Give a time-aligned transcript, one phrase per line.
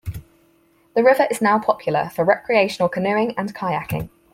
[0.95, 4.09] The river is now popular for recreational canoeing and kayaking.